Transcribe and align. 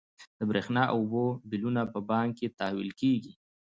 د 0.37 0.39
برښنا 0.49 0.83
او 0.93 0.97
اوبو 1.01 1.25
بلونه 1.49 1.81
په 1.93 1.99
بانک 2.09 2.31
کې 2.39 2.53
تحویل 2.59 2.91
کیږي. 3.01 3.33